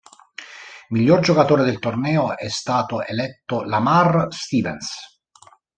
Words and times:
Miglior 0.87 1.19
giocatore 1.21 1.63
del 1.63 1.77
torneo 1.77 2.35
è 2.35 2.49
stato 2.49 3.03
eletto 3.05 3.61
Lamar 3.63 4.33
Stevens. 4.33 4.95